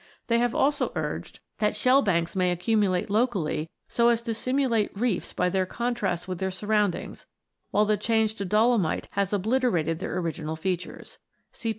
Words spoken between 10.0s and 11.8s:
original features (see p.